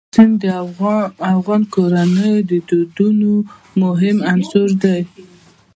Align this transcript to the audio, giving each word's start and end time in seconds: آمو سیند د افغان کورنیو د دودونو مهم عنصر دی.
آمو 0.03 0.07
سیند 0.15 0.33
د 0.43 1.23
افغان 1.35 1.61
کورنیو 1.73 2.35
د 2.49 2.51
دودونو 2.69 3.31
مهم 3.81 4.17
عنصر 4.31 4.69
دی. 4.83 5.01